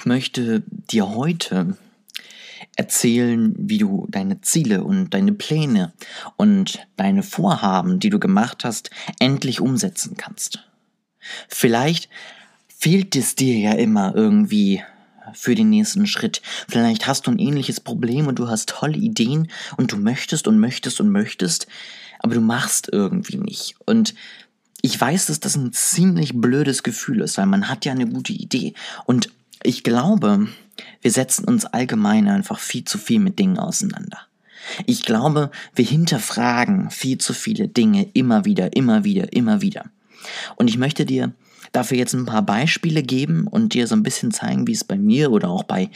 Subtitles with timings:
[0.00, 1.76] Ich möchte dir heute
[2.74, 5.92] erzählen, wie du deine Ziele und deine Pläne
[6.38, 10.66] und deine Vorhaben, die du gemacht hast, endlich umsetzen kannst.
[11.48, 12.08] Vielleicht
[12.66, 14.82] fehlt es dir ja immer irgendwie
[15.34, 16.40] für den nächsten Schritt.
[16.66, 20.58] Vielleicht hast du ein ähnliches Problem und du hast tolle Ideen und du möchtest und
[20.58, 21.66] möchtest und möchtest,
[22.20, 23.74] aber du machst irgendwie nicht.
[23.84, 24.14] Und
[24.80, 28.32] ich weiß, dass das ein ziemlich blödes Gefühl ist, weil man hat ja eine gute
[28.32, 28.72] Idee
[29.04, 29.28] und
[29.62, 30.48] ich glaube,
[31.02, 34.18] wir setzen uns allgemein einfach viel zu viel mit Dingen auseinander.
[34.86, 39.86] Ich glaube, wir hinterfragen viel zu viele Dinge immer wieder, immer wieder, immer wieder.
[40.56, 41.32] Und ich möchte dir
[41.72, 44.96] dafür jetzt ein paar Beispiele geben und dir so ein bisschen zeigen, wie es bei
[44.96, 45.90] mir oder auch bei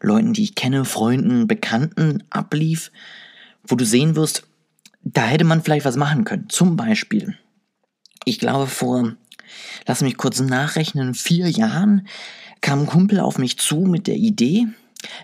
[0.00, 2.90] Leuten, die ich kenne, Freunden, Bekannten ablief,
[3.66, 4.46] wo du sehen wirst,
[5.02, 6.48] da hätte man vielleicht was machen können.
[6.48, 7.36] Zum Beispiel,
[8.24, 9.14] ich glaube vor,
[9.86, 12.06] lass mich kurz nachrechnen, vier Jahren
[12.60, 14.66] kam ein Kumpel auf mich zu mit der Idee,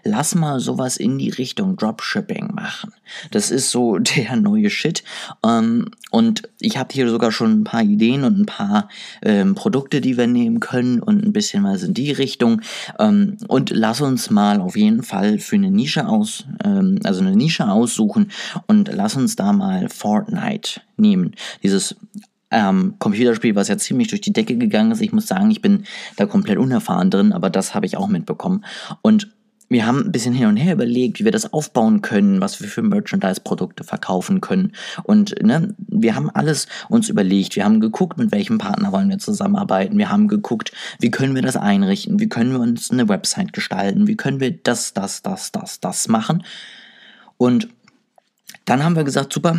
[0.04, 2.92] lass mal sowas in die Richtung Dropshipping machen.
[3.30, 5.02] Das ist so der neue Shit.
[5.44, 8.88] Ähm, und ich habe hier sogar schon ein paar Ideen und ein paar
[9.22, 12.60] ähm, Produkte, die wir nehmen können und ein bisschen was in die Richtung.
[12.98, 16.44] Ähm, und lass uns mal auf jeden Fall für eine Nische aus,
[17.04, 18.30] also eine Nische aussuchen
[18.66, 21.34] und lass uns da mal Fortnite nehmen.
[21.62, 21.96] Dieses
[22.52, 25.00] ähm, Computerspiel, was ja ziemlich durch die Decke gegangen ist.
[25.00, 25.84] Ich muss sagen, ich bin
[26.16, 28.64] da komplett unerfahren drin, aber das habe ich auch mitbekommen.
[29.00, 29.28] Und
[29.72, 32.68] wir haben ein bisschen hin und her überlegt, wie wir das aufbauen können, was wir
[32.68, 34.72] für Merchandise-Produkte verkaufen können.
[35.02, 37.56] Und ne, wir haben alles uns überlegt.
[37.56, 39.96] Wir haben geguckt, mit welchem Partner wollen wir zusammenarbeiten.
[39.96, 44.06] Wir haben geguckt, wie können wir das einrichten, wie können wir uns eine Website gestalten,
[44.06, 46.44] wie können wir das, das, das, das, das machen.
[47.38, 47.68] Und
[48.66, 49.58] dann haben wir gesagt, super,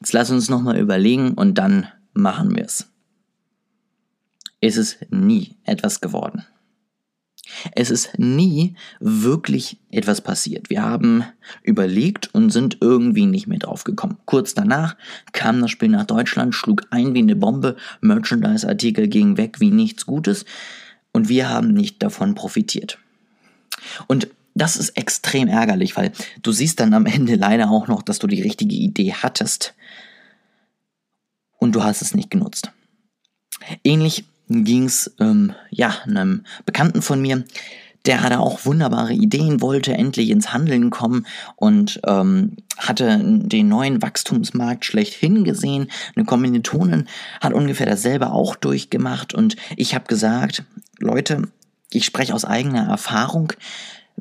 [0.00, 2.88] Jetzt lass uns nochmal überlegen und dann machen wir es.
[4.60, 6.44] Es ist nie etwas geworden.
[7.74, 10.70] Es ist nie wirklich etwas passiert.
[10.70, 11.24] Wir haben
[11.62, 14.18] überlegt und sind irgendwie nicht mehr drauf gekommen.
[14.24, 14.96] Kurz danach
[15.32, 20.06] kam das Spiel nach Deutschland, schlug ein wie eine Bombe, Merchandise-Artikel gingen weg wie nichts
[20.06, 20.44] Gutes
[21.12, 22.98] und wir haben nicht davon profitiert.
[24.06, 28.18] Und das ist extrem ärgerlich, weil du siehst dann am Ende leider auch noch, dass
[28.18, 29.74] du die richtige Idee hattest
[31.58, 32.70] und du hast es nicht genutzt.
[33.84, 37.44] Ähnlich ging es ähm, ja, einem Bekannten von mir,
[38.04, 41.26] der hatte auch wunderbare Ideen, wollte endlich ins Handeln kommen
[41.56, 45.88] und ähm, hatte den neuen Wachstumsmarkt schlechthin gesehen.
[46.16, 47.06] Eine Kombinatorin
[47.40, 50.64] hat ungefähr dasselbe auch durchgemacht und ich habe gesagt,
[50.98, 51.42] Leute,
[51.90, 53.52] ich spreche aus eigener Erfahrung,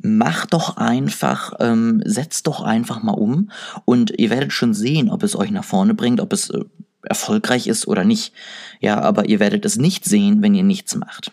[0.01, 3.51] mach doch einfach, ähm, setzt doch einfach mal um
[3.85, 6.63] und ihr werdet schon sehen, ob es euch nach vorne bringt, ob es äh,
[7.03, 8.33] erfolgreich ist oder nicht.
[8.79, 11.31] Ja, aber ihr werdet es nicht sehen, wenn ihr nichts macht.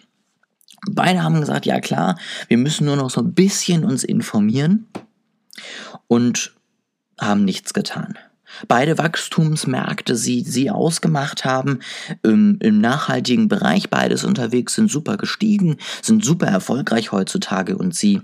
[0.90, 4.86] Beide haben gesagt, ja klar, wir müssen nur noch so ein bisschen uns informieren
[6.06, 6.54] und
[7.20, 8.16] haben nichts getan.
[8.66, 11.80] Beide Wachstumsmärkte, die sie ausgemacht haben,
[12.22, 18.22] im, im, nachhaltigen Bereich, beides unterwegs, sind super gestiegen, sind super erfolgreich heutzutage und sie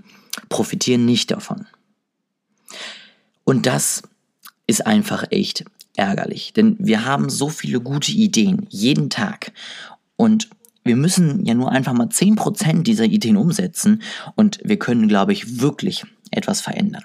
[0.49, 1.67] profitieren nicht davon.
[3.43, 4.03] Und das
[4.67, 5.65] ist einfach echt
[5.95, 9.53] ärgerlich, denn wir haben so viele gute Ideen jeden Tag
[10.17, 10.49] und
[10.83, 14.01] wir müssen ja nur einfach mal 10% dieser Ideen umsetzen
[14.35, 17.03] und wir können, glaube ich, wirklich etwas verändern.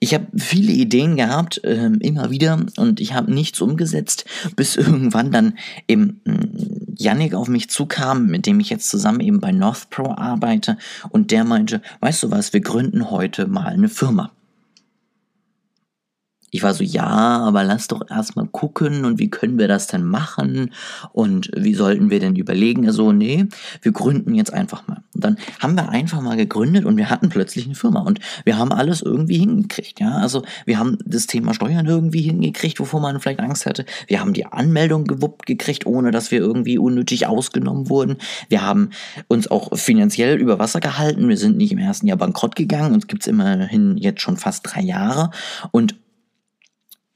[0.00, 4.24] Ich habe viele Ideen gehabt, äh, immer wieder, und ich habe nichts umgesetzt,
[4.56, 5.58] bis irgendwann dann
[5.88, 10.78] eben hm, Yannick auf mich zukam, mit dem ich jetzt zusammen eben bei Northpro arbeite,
[11.10, 14.32] und der meinte, weißt du was, wir gründen heute mal eine Firma.
[16.50, 20.04] Ich war so, ja, aber lass doch erstmal gucken und wie können wir das denn
[20.04, 20.72] machen
[21.12, 22.84] und wie sollten wir denn überlegen?
[22.84, 23.46] Er so, nee,
[23.82, 25.02] wir gründen jetzt einfach mal.
[25.14, 28.56] Und dann haben wir einfach mal gegründet und wir hatten plötzlich eine Firma und wir
[28.56, 30.16] haben alles irgendwie hingekriegt, ja.
[30.16, 33.84] Also wir haben das Thema Steuern irgendwie hingekriegt, wovor man vielleicht Angst hatte.
[34.06, 38.16] Wir haben die Anmeldung gewuppt gekriegt, ohne dass wir irgendwie unnötig ausgenommen wurden.
[38.48, 38.90] Wir haben
[39.28, 41.28] uns auch finanziell über Wasser gehalten.
[41.28, 42.94] Wir sind nicht im ersten Jahr bankrott gegangen.
[42.94, 45.30] Uns gibt's immerhin jetzt schon fast drei Jahre
[45.72, 45.94] und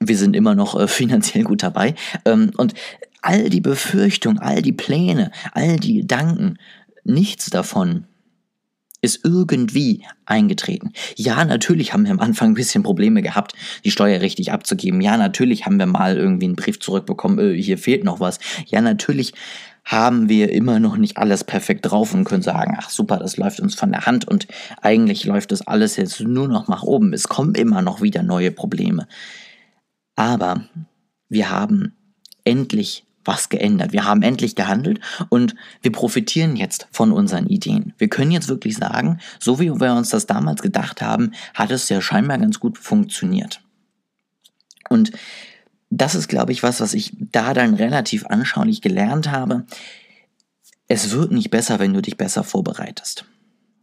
[0.09, 1.95] wir sind immer noch äh, finanziell gut dabei.
[2.25, 2.75] Ähm, und
[3.21, 6.59] all die Befürchtungen, all die Pläne, all die Gedanken,
[7.05, 8.07] nichts davon
[9.03, 10.93] ist irgendwie eingetreten.
[11.17, 13.53] Ja, natürlich haben wir am Anfang ein bisschen Probleme gehabt,
[13.85, 15.01] die Steuer richtig abzugeben.
[15.01, 18.39] Ja, natürlich haben wir mal irgendwie einen Brief zurückbekommen, äh, hier fehlt noch was.
[18.67, 19.35] Ja, natürlich
[19.85, 23.59] haben wir immer noch nicht alles perfekt drauf und können sagen, ach super, das läuft
[23.59, 24.47] uns von der Hand und
[24.81, 27.13] eigentlich läuft das alles jetzt nur noch nach oben.
[27.13, 29.09] Es kommen immer noch wieder neue Probleme.
[30.17, 30.65] Aber
[31.29, 31.97] wir haben
[32.45, 33.93] endlich was geändert.
[33.93, 37.95] Wir haben endlich gehandelt und wir profitieren jetzt von unseren Ideen.
[37.99, 41.89] Wir können jetzt wirklich sagen, so wie wir uns das damals gedacht haben, hat es
[41.89, 43.63] ja scheinbar ganz gut funktioniert.
[44.89, 45.13] Und
[45.91, 49.67] das ist, glaube ich, was, was ich da dann relativ anschaulich gelernt habe.
[50.89, 53.25] Es wird nicht besser, wenn du dich besser vorbereitest.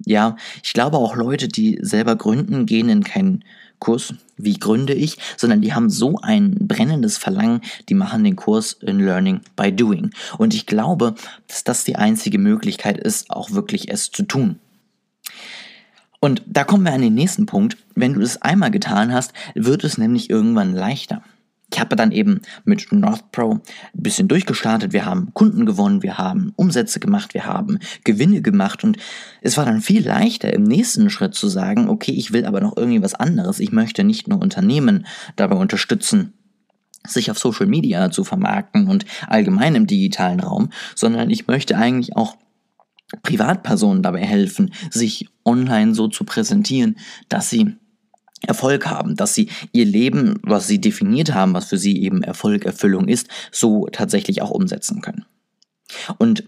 [0.06, 3.44] Ja, ich glaube auch Leute, die selber gründen, gehen in keinen
[3.80, 8.74] Kurs, wie gründe ich, sondern die haben so ein brennendes Verlangen, die machen den Kurs
[8.74, 10.12] in Learning by Doing.
[10.38, 11.16] Und ich glaube,
[11.48, 14.60] dass das die einzige Möglichkeit ist, auch wirklich es zu tun.
[16.20, 17.78] Und da kommen wir an den nächsten Punkt.
[17.96, 21.24] Wenn du es einmal getan hast, wird es nämlich irgendwann leichter.
[21.72, 23.62] Ich habe dann eben mit NorthPro ein
[23.94, 24.92] bisschen durchgestartet.
[24.92, 28.98] Wir haben Kunden gewonnen, wir haben Umsätze gemacht, wir haben Gewinne gemacht und
[29.42, 32.76] es war dann viel leichter im nächsten Schritt zu sagen, okay, ich will aber noch
[32.76, 33.60] irgendwie was anderes.
[33.60, 35.06] Ich möchte nicht nur Unternehmen
[35.36, 36.34] dabei unterstützen,
[37.08, 42.16] sich auf Social Media zu vermarkten und allgemein im digitalen Raum, sondern ich möchte eigentlich
[42.16, 42.36] auch
[43.24, 47.76] Privatpersonen dabei helfen, sich online so zu präsentieren, dass sie
[48.46, 52.66] Erfolg haben, dass sie ihr Leben, was sie definiert haben, was für sie eben Erfolg,
[52.66, 55.26] Erfüllung ist, so tatsächlich auch umsetzen können.
[56.18, 56.44] Und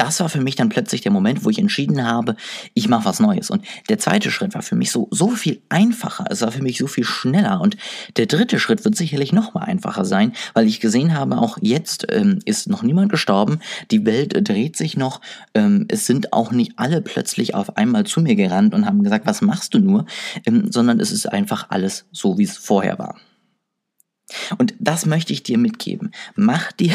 [0.00, 2.34] das war für mich dann plötzlich der Moment, wo ich entschieden habe,
[2.72, 3.50] ich mache was Neues.
[3.50, 6.24] Und der zweite Schritt war für mich so, so viel einfacher.
[6.30, 7.60] Es war für mich so viel schneller.
[7.60, 7.76] Und
[8.16, 12.06] der dritte Schritt wird sicherlich noch mal einfacher sein, weil ich gesehen habe, auch jetzt
[12.10, 13.60] ähm, ist noch niemand gestorben.
[13.90, 15.20] Die Welt dreht sich noch.
[15.52, 19.26] Ähm, es sind auch nicht alle plötzlich auf einmal zu mir gerannt und haben gesagt,
[19.26, 20.06] was machst du nur?
[20.46, 23.16] Ähm, sondern es ist einfach alles so, wie es vorher war.
[24.58, 26.12] Und das möchte ich dir mitgeben.
[26.34, 26.94] Mach dir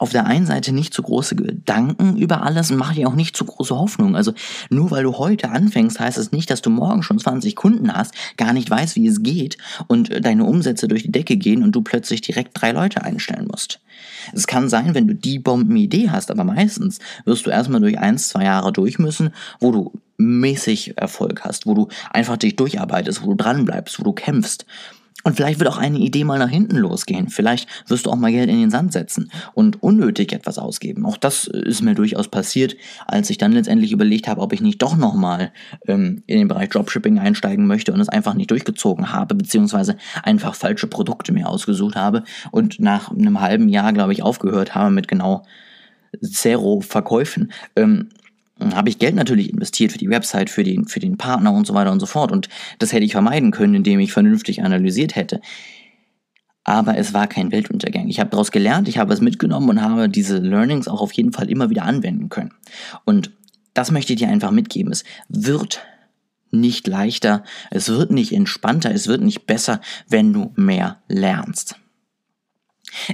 [0.00, 3.36] auf der einen Seite nicht zu große Gedanken über alles und mach dir auch nicht
[3.36, 4.16] zu große Hoffnung.
[4.16, 4.32] Also
[4.70, 8.14] nur weil du heute anfängst, heißt es nicht, dass du morgen schon 20 Kunden hast,
[8.38, 9.58] gar nicht weißt, wie es geht
[9.88, 13.80] und deine Umsätze durch die Decke gehen und du plötzlich direkt drei Leute einstellen musst.
[14.32, 18.30] Es kann sein, wenn du die Bombenidee hast, aber meistens wirst du erstmal durch eins,
[18.30, 23.26] zwei Jahre durch müssen, wo du mäßig Erfolg hast, wo du einfach dich durcharbeitest, wo
[23.26, 24.64] du dranbleibst, wo du kämpfst.
[25.22, 27.28] Und vielleicht wird auch eine Idee mal nach hinten losgehen.
[27.28, 31.04] Vielleicht wirst du auch mal Geld in den Sand setzen und unnötig etwas ausgeben.
[31.04, 32.76] Auch das ist mir durchaus passiert,
[33.06, 35.52] als ich dann letztendlich überlegt habe, ob ich nicht doch nochmal
[35.86, 40.54] ähm, in den Bereich Dropshipping einsteigen möchte und es einfach nicht durchgezogen habe, beziehungsweise einfach
[40.54, 45.06] falsche Produkte mir ausgesucht habe und nach einem halben Jahr, glaube ich, aufgehört habe mit
[45.06, 45.44] genau
[46.22, 47.52] Zero Verkäufen.
[47.76, 48.08] Ähm,
[48.74, 51.74] habe ich Geld natürlich investiert für die Website, für den, für den Partner und so
[51.74, 52.32] weiter und so fort.
[52.32, 52.48] Und
[52.78, 55.40] das hätte ich vermeiden können, indem ich vernünftig analysiert hätte.
[56.64, 58.08] Aber es war kein Weltuntergang.
[58.08, 61.32] Ich habe daraus gelernt, ich habe es mitgenommen und habe diese Learnings auch auf jeden
[61.32, 62.52] Fall immer wieder anwenden können.
[63.04, 63.32] Und
[63.74, 64.92] das möchte ich dir einfach mitgeben.
[64.92, 65.82] Es wird
[66.50, 71.76] nicht leichter, es wird nicht entspannter, es wird nicht besser, wenn du mehr lernst.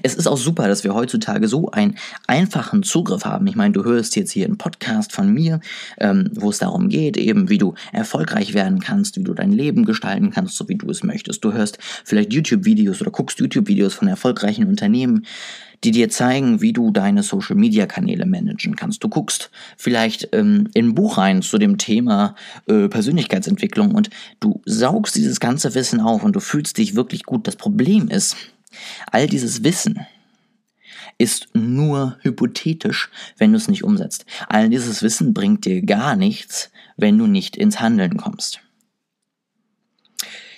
[0.03, 3.47] Es ist auch super, dass wir heutzutage so einen einfachen Zugriff haben.
[3.47, 5.61] Ich meine, du hörst jetzt hier einen Podcast von mir,
[5.99, 9.85] ähm, wo es darum geht, eben wie du erfolgreich werden kannst, wie du dein Leben
[9.85, 11.45] gestalten kannst, so wie du es möchtest.
[11.45, 15.27] Du hörst vielleicht YouTube-Videos oder guckst YouTube-Videos von erfolgreichen Unternehmen,
[15.85, 19.05] die dir zeigen, wie du deine Social-Media-Kanäle managen kannst.
[19.05, 22.35] Du guckst vielleicht ähm, in ein Buch rein zu dem Thema
[22.67, 27.47] äh, Persönlichkeitsentwicklung und du saugst dieses ganze Wissen auf und du fühlst dich wirklich gut.
[27.47, 28.37] Das Problem ist,
[29.11, 30.07] All dieses Wissen
[31.19, 34.27] ist nur hypothetisch, wenn du es nicht umsetzt.
[34.49, 38.61] All dieses Wissen bringt dir gar nichts, wenn du nicht ins Handeln kommst.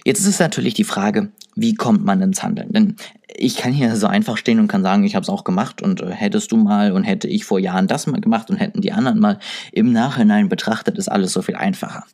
[0.04, 2.72] Jetzt ist es natürlich die Frage, wie kommt man ins Handeln?
[2.72, 2.96] Denn
[3.36, 6.00] ich kann hier so einfach stehen und kann sagen, ich habe es auch gemacht und
[6.00, 8.92] äh, hättest du mal und hätte ich vor Jahren das mal gemacht und hätten die
[8.92, 9.38] anderen mal
[9.72, 12.04] im Nachhinein betrachtet, ist alles so viel einfacher.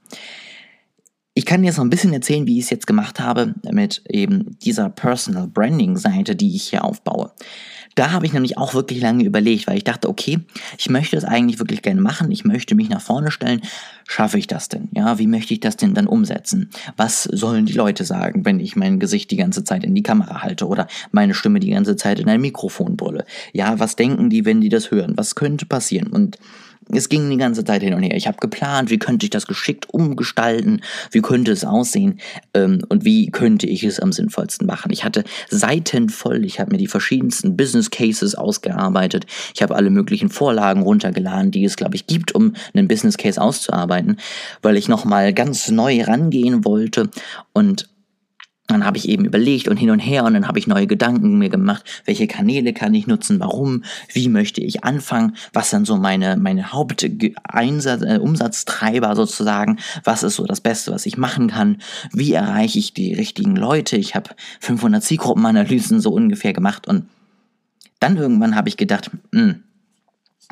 [1.37, 4.03] Ich kann dir jetzt noch ein bisschen erzählen, wie ich es jetzt gemacht habe mit
[4.09, 7.33] eben dieser Personal Branding Seite, die ich hier aufbaue.
[7.97, 10.39] Da habe ich nämlich auch wirklich lange überlegt, weil ich dachte, okay,
[10.79, 13.63] ich möchte das eigentlich wirklich gerne machen, ich möchte mich nach vorne stellen.
[14.07, 14.89] Schaffe ich das denn?
[14.93, 16.71] Ja, wie möchte ich das denn dann umsetzen?
[16.97, 20.43] Was sollen die Leute sagen, wenn ich mein Gesicht die ganze Zeit in die Kamera
[20.43, 23.25] halte oder meine Stimme die ganze Zeit in ein Mikrofon brülle?
[23.53, 25.17] Ja, was denken die, wenn die das hören?
[25.17, 26.09] Was könnte passieren?
[26.09, 26.39] Und
[26.91, 28.17] Es ging die ganze Zeit hin und her.
[28.17, 32.21] Ich habe geplant, wie könnte ich das geschickt umgestalten, wie könnte es aussehen?
[32.53, 34.93] Ähm, und wie könnte ich es am sinnvollsten machen.
[34.93, 39.91] Ich hatte Seiten voll, ich habe mir die verschiedensten Business Cases ausgearbeitet, ich habe alle
[39.91, 44.19] möglichen Vorlagen runtergeladen, die es, glaube ich, gibt, um einen Business Case auszuarbeiten,
[44.63, 47.11] weil ich nochmal ganz neu rangehen wollte.
[47.53, 47.89] Und
[48.67, 51.39] dann habe ich eben überlegt und hin und her und dann habe ich neue Gedanken
[51.39, 55.97] mir gemacht, welche Kanäle kann ich nutzen, warum, wie möchte ich anfangen, was sind so
[55.97, 62.33] meine, meine Hauptumsatztreiber äh, sozusagen, was ist so das Beste, was ich machen kann, wie
[62.33, 63.99] erreiche ich die richtigen Leute.
[63.99, 64.31] Ich habe
[64.61, 67.07] 500 Zielgruppenanalysen so ungefähr gemacht und
[68.01, 69.64] dann irgendwann habe ich gedacht, mh, hm,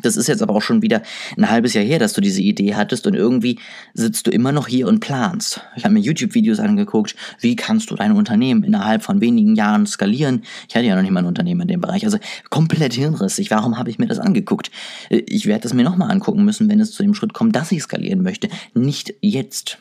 [0.00, 1.02] das ist jetzt aber auch schon wieder
[1.36, 3.58] ein halbes Jahr her, dass du diese Idee hattest und irgendwie
[3.92, 5.60] sitzt du immer noch hier und planst.
[5.76, 10.42] Ich habe mir YouTube-Videos angeguckt, wie kannst du dein Unternehmen innerhalb von wenigen Jahren skalieren.
[10.68, 12.18] Ich hatte ja noch nicht mal ein Unternehmen in dem Bereich, also
[12.48, 13.50] komplett hirnrissig.
[13.50, 14.70] Warum habe ich mir das angeguckt?
[15.10, 17.82] Ich werde das mir nochmal angucken müssen, wenn es zu dem Schritt kommt, dass ich
[17.82, 18.48] skalieren möchte.
[18.74, 19.78] Nicht jetzt.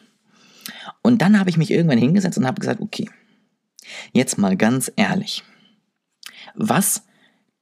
[1.01, 3.09] Und dann habe ich mich irgendwann hingesetzt und habe gesagt, okay,
[4.13, 5.43] jetzt mal ganz ehrlich.
[6.53, 7.03] Was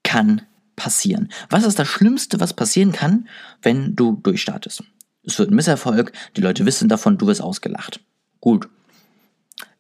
[0.04, 0.42] kann
[0.80, 1.30] passieren?
[1.50, 3.28] Was ist das Schlimmste, was passieren kann,
[3.62, 4.84] wenn du durchstartest?
[5.26, 8.00] Es wird ein Misserfolg, die Leute wissen davon, du wirst ausgelacht.
[8.40, 8.70] Gut.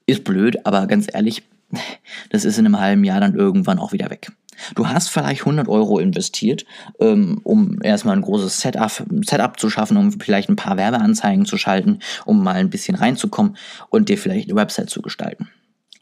[0.05, 1.43] Ist blöd, aber ganz ehrlich,
[2.29, 4.29] das ist in einem halben Jahr dann irgendwann auch wieder weg.
[4.75, 6.65] Du hast vielleicht 100 Euro investiert,
[6.99, 8.91] ähm, um erstmal ein großes Setup,
[9.25, 13.55] Setup zu schaffen, um vielleicht ein paar Werbeanzeigen zu schalten, um mal ein bisschen reinzukommen
[13.89, 15.47] und dir vielleicht eine Website zu gestalten.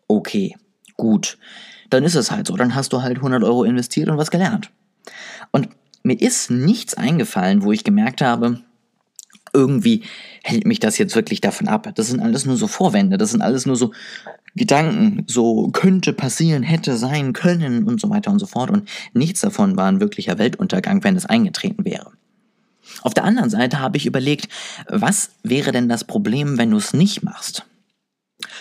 [0.08, 0.56] Okay,
[0.96, 1.38] gut.
[1.92, 2.56] Dann ist es halt so.
[2.58, 4.72] Dann hast du halt 100 Euro investiert und was gelernt.
[5.52, 5.70] Und
[6.04, 8.62] mir ist nichts eingefallen, wo ich gemerkt habe,
[9.54, 10.04] irgendwie
[10.44, 11.92] hält mich das jetzt wirklich davon ab.
[11.96, 13.92] Das sind alles nur so Vorwände, das sind alles nur so
[14.56, 18.70] Gedanken, so könnte passieren, hätte sein können und so weiter und so fort.
[18.70, 22.12] Und nichts davon war ein wirklicher Weltuntergang, wenn es eingetreten wäre.
[23.02, 24.48] Auf der anderen Seite habe ich überlegt,
[24.88, 27.66] was wäre denn das Problem, wenn du es nicht machst?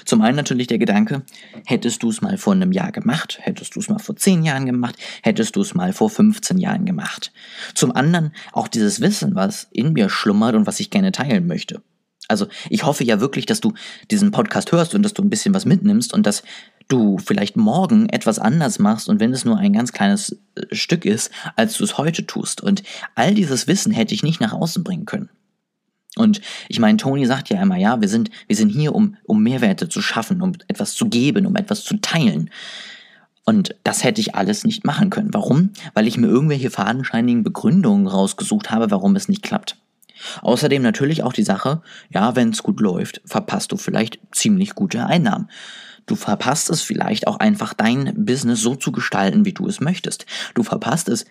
[0.05, 1.23] Zum einen natürlich der Gedanke,
[1.65, 4.67] hättest du es mal vor einem Jahr gemacht, hättest du es mal vor zehn Jahren
[4.67, 7.33] gemacht, hättest du es mal vor 15 Jahren gemacht.
[7.75, 11.83] Zum anderen auch dieses Wissen, was in mir schlummert und was ich gerne teilen möchte.
[12.29, 13.73] Also ich hoffe ja wirklich, dass du
[14.11, 16.43] diesen Podcast hörst und dass du ein bisschen was mitnimmst und dass
[16.89, 21.05] du vielleicht morgen etwas anders machst und wenn es nur ein ganz kleines äh, Stück
[21.05, 22.61] ist, als du es heute tust.
[22.61, 22.83] Und
[23.15, 25.29] all dieses Wissen hätte ich nicht nach außen bringen können.
[26.17, 29.43] Und ich meine, Tony sagt ja immer, ja, wir sind, wir sind hier, um, um
[29.43, 32.51] Mehrwerte zu schaffen, um etwas zu geben, um etwas zu teilen.
[33.45, 35.33] Und das hätte ich alles nicht machen können.
[35.33, 35.71] Warum?
[35.95, 39.77] Weil ich mir irgendwelche fadenscheinigen Begründungen rausgesucht habe, warum es nicht klappt.
[40.43, 45.07] Außerdem natürlich auch die Sache, ja, wenn es gut läuft, verpasst du vielleicht ziemlich gute
[45.07, 45.49] Einnahmen.
[46.07, 50.25] Du verpasst es vielleicht auch einfach dein Business so zu gestalten, wie du es möchtest.
[50.55, 51.27] Du verpasst es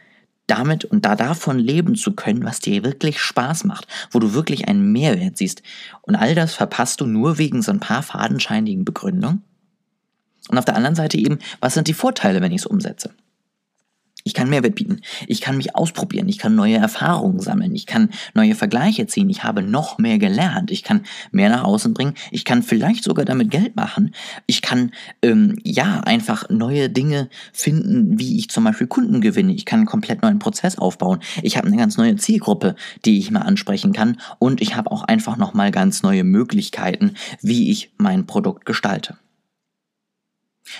[0.47, 4.67] damit und da davon leben zu können, was dir wirklich Spaß macht, wo du wirklich
[4.67, 5.63] einen Mehrwert siehst.
[6.01, 9.43] Und all das verpasst du nur wegen so ein paar fadenscheinigen Begründungen.
[10.49, 13.13] Und auf der anderen Seite eben, was sind die Vorteile, wenn ich es umsetze?
[14.27, 15.01] Ich kann Mehrwert bieten.
[15.27, 16.27] Ich kann mich ausprobieren.
[16.27, 17.75] Ich kann neue Erfahrungen sammeln.
[17.75, 19.29] Ich kann neue Vergleiche ziehen.
[19.29, 20.72] Ich habe noch mehr gelernt.
[20.72, 22.15] Ich kann mehr nach außen bringen.
[22.32, 24.15] Ich kann vielleicht sogar damit Geld machen.
[24.48, 24.91] Ich kann,
[25.22, 29.53] ähm, ja, einfach neue Dinge finden, wie ich zum Beispiel Kunden gewinne.
[29.53, 31.20] Ich kann einen komplett neuen Prozess aufbauen.
[31.44, 34.20] Ich habe eine ganz neue Zielgruppe, die ich mal ansprechen kann.
[34.39, 37.13] Und ich habe auch einfach nochmal ganz neue Möglichkeiten,
[37.44, 39.20] wie ich mein Produkt gestalte.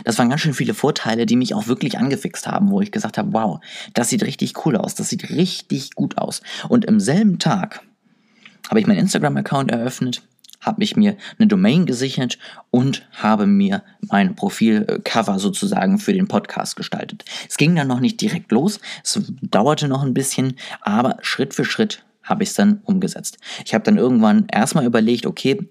[0.04, 3.18] Das waren ganz schön viele Vorteile, die mich auch wirklich angefixt haben, wo ich gesagt
[3.18, 3.60] habe, wow,
[3.94, 6.42] das sieht richtig cool aus, das sieht richtig gut aus.
[6.70, 7.82] Und im selben Tag
[8.70, 10.24] habe ich meinen Instagram-Account eröffnet,
[10.60, 12.40] habe ich mir eine Domain gesichert
[12.72, 17.24] und habe mir mein Profilcover sozusagen für den Podcast gestaltet.
[17.48, 21.66] Es ging dann noch nicht direkt los, es dauerte noch ein bisschen, aber Schritt für
[21.66, 23.38] Schritt habe ich es dann umgesetzt.
[23.66, 25.70] Ich habe dann irgendwann erstmal überlegt, okay,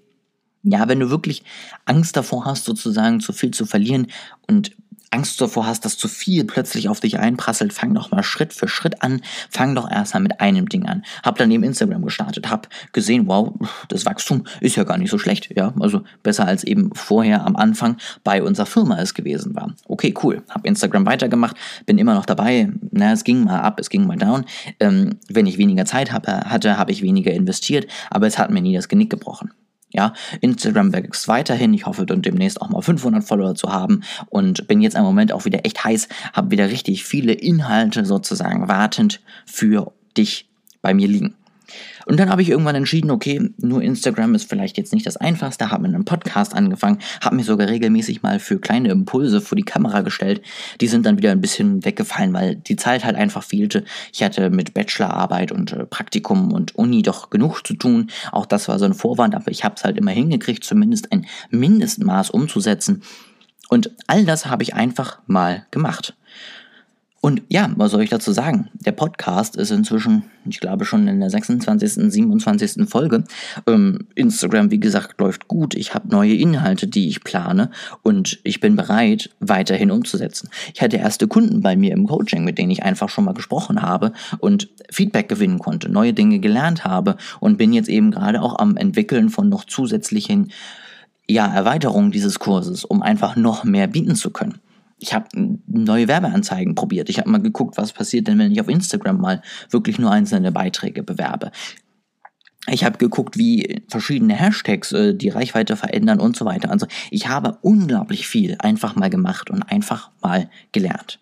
[0.65, 1.43] ja, wenn du wirklich
[1.85, 4.07] Angst davor hast, sozusagen zu viel zu verlieren
[4.47, 4.71] und
[5.11, 8.67] Angst davor hast, dass zu viel plötzlich auf dich einprasselt, fang doch mal Schritt für
[8.67, 9.21] Schritt an.
[9.49, 11.03] Fang doch erst mal mit einem Ding an.
[11.23, 13.53] Hab dann eben Instagram gestartet, hab gesehen, wow,
[13.87, 15.73] das Wachstum ist ja gar nicht so schlecht, ja.
[15.79, 17.95] Also besser als eben vorher am Anfang
[18.25, 19.73] bei unserer Firma es gewesen war.
[19.87, 20.43] Okay, cool.
[20.49, 21.55] Hab Instagram weitergemacht,
[21.85, 22.69] bin immer noch dabei.
[22.91, 24.43] Na, es ging mal ab, es ging mal down.
[24.81, 28.61] Ähm, wenn ich weniger Zeit hab, hatte, habe ich weniger investiert, aber es hat mir
[28.61, 29.51] nie das Genick gebrochen.
[29.95, 30.11] Ja,
[30.41, 31.73] Instagram wächst weiterhin.
[31.73, 35.31] Ich hoffe dann demnächst auch mal 500 Follower zu haben und bin jetzt im Moment
[35.31, 40.49] auch wieder echt heiß, habe wieder richtig viele Inhalte sozusagen wartend für dich
[40.81, 41.35] bei mir liegen.
[42.05, 45.71] Und dann habe ich irgendwann entschieden, okay, nur Instagram ist vielleicht jetzt nicht das Einfachste,
[45.71, 49.63] habe mit einem Podcast angefangen, habe mich sogar regelmäßig mal für kleine Impulse vor die
[49.63, 50.41] Kamera gestellt.
[50.81, 53.83] Die sind dann wieder ein bisschen weggefallen, weil die Zeit halt einfach fehlte.
[54.13, 58.11] Ich hatte mit Bachelorarbeit und äh, Praktikum und Uni doch genug zu tun.
[58.31, 61.25] Auch das war so ein Vorwand, aber ich habe es halt immer hingekriegt, zumindest ein
[61.49, 63.01] Mindestmaß umzusetzen.
[63.69, 66.15] Und all das habe ich einfach mal gemacht.
[67.21, 68.69] Und ja, was soll ich dazu sagen?
[68.73, 72.87] Der Podcast ist inzwischen, ich glaube schon in der 26., 27.
[72.87, 73.23] Folge.
[73.65, 75.73] Ähm, Instagram, wie gesagt, läuft gut.
[75.73, 77.71] Ich habe neue Inhalte, die ich plane
[78.03, 80.49] und ich bin bereit, weiterhin umzusetzen.
[80.75, 83.81] Ich hatte erste Kunden bei mir im Coaching, mit denen ich einfach schon mal gesprochen
[83.81, 88.59] habe und Feedback gewinnen konnte, neue Dinge gelernt habe und bin jetzt eben gerade auch
[88.59, 90.51] am Entwickeln von noch zusätzlichen
[91.27, 94.59] ja, Erweiterungen dieses Kurses, um einfach noch mehr bieten zu können
[94.97, 95.27] ich habe
[95.67, 97.09] neue Werbeanzeigen probiert.
[97.09, 100.51] Ich habe mal geguckt, was passiert denn, wenn ich auf Instagram mal wirklich nur einzelne
[100.51, 101.51] Beiträge bewerbe.
[102.67, 106.71] Ich habe geguckt, wie verschiedene Hashtags äh, die Reichweite verändern und so weiter.
[106.71, 111.19] Also ich habe unglaublich viel einfach mal gemacht und einfach mal gelernt.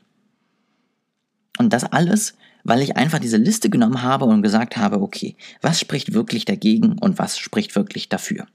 [1.58, 5.80] Und das alles, weil ich einfach diese Liste genommen habe und gesagt habe, okay, was
[5.80, 8.48] spricht wirklich dagegen und was spricht wirklich dafür?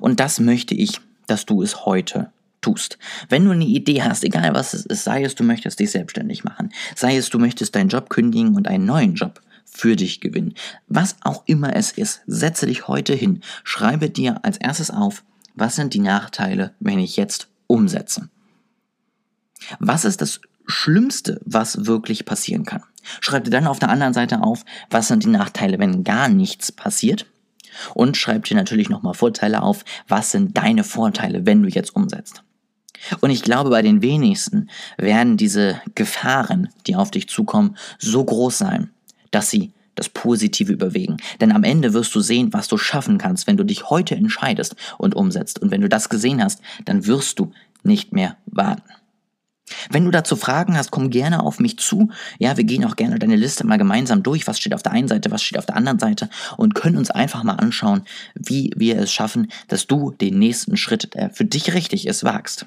[0.00, 2.30] Und das möchte ich, dass du es heute
[2.62, 2.98] tust.
[3.28, 6.44] Wenn du eine Idee hast, egal was es ist, sei es du möchtest dich selbstständig
[6.44, 10.54] machen, sei es du möchtest deinen Job kündigen und einen neuen Job für dich gewinnen,
[10.88, 15.76] was auch immer es ist, setze dich heute hin, schreibe dir als erstes auf, was
[15.76, 18.28] sind die Nachteile, wenn ich jetzt umsetze.
[19.78, 22.82] Was ist das Schlimmste, was wirklich passieren kann?
[23.20, 26.72] Schreib dir dann auf der anderen Seite auf, was sind die Nachteile, wenn gar nichts
[26.72, 27.26] passiert?
[27.94, 32.42] Und schreib dir natürlich nochmal Vorteile auf, was sind deine Vorteile, wenn du jetzt umsetzt.
[33.20, 38.58] Und ich glaube, bei den wenigsten werden diese Gefahren, die auf dich zukommen, so groß
[38.58, 38.90] sein,
[39.30, 41.18] dass sie das Positive überwiegen.
[41.40, 44.76] Denn am Ende wirst du sehen, was du schaffen kannst, wenn du dich heute entscheidest
[44.98, 45.60] und umsetzt.
[45.60, 48.82] Und wenn du das gesehen hast, dann wirst du nicht mehr warten.
[49.90, 52.10] Wenn du dazu Fragen hast, komm gerne auf mich zu.
[52.38, 54.46] Ja, wir gehen auch gerne deine Liste mal gemeinsam durch.
[54.46, 57.10] Was steht auf der einen Seite, was steht auf der anderen Seite und können uns
[57.10, 58.02] einfach mal anschauen,
[58.34, 62.66] wie wir es schaffen, dass du den nächsten Schritt, der für dich richtig ist, wagst.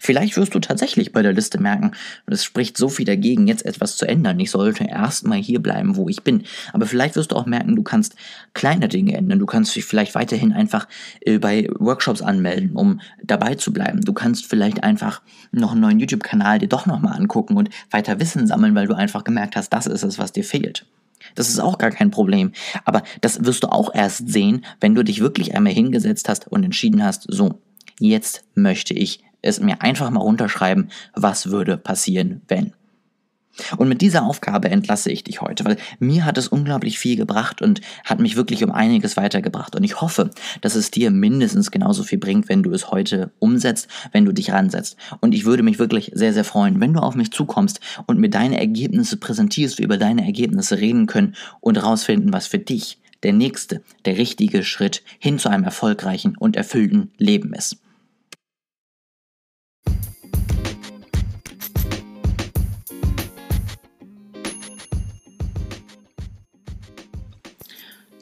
[0.00, 1.92] Vielleicht wirst du tatsächlich bei der Liste merken,
[2.26, 4.38] es spricht so viel dagegen, jetzt etwas zu ändern.
[4.40, 6.44] Ich sollte erstmal hier bleiben, wo ich bin.
[6.72, 8.16] Aber vielleicht wirst du auch merken, du kannst
[8.54, 9.38] kleine Dinge ändern.
[9.38, 10.88] Du kannst dich vielleicht weiterhin einfach
[11.20, 14.00] äh, bei Workshops anmelden, um dabei zu bleiben.
[14.00, 18.46] Du kannst vielleicht einfach noch einen neuen YouTube-Kanal dir doch nochmal angucken und weiter Wissen
[18.46, 20.86] sammeln, weil du einfach gemerkt hast, das ist es, was dir fehlt.
[21.34, 22.52] Das ist auch gar kein Problem.
[22.84, 26.64] Aber das wirst du auch erst sehen, wenn du dich wirklich einmal hingesetzt hast und
[26.64, 27.60] entschieden hast, so,
[27.98, 32.72] jetzt möchte ich es mir einfach mal runterschreiben, was würde passieren, wenn.
[33.76, 37.62] Und mit dieser Aufgabe entlasse ich dich heute, weil mir hat es unglaublich viel gebracht
[37.62, 39.74] und hat mich wirklich um einiges weitergebracht.
[39.74, 40.30] Und ich hoffe,
[40.60, 44.52] dass es dir mindestens genauso viel bringt, wenn du es heute umsetzt, wenn du dich
[44.52, 44.96] ransetzt.
[45.20, 48.30] Und ich würde mich wirklich sehr, sehr freuen, wenn du auf mich zukommst und mir
[48.30, 53.32] deine Ergebnisse präsentierst, wir über deine Ergebnisse reden können und herausfinden, was für dich der
[53.32, 57.78] nächste, der richtige Schritt hin zu einem erfolgreichen und erfüllten Leben ist.